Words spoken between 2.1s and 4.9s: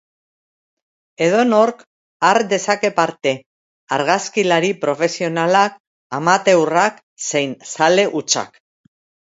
har dezake parte, argazkilari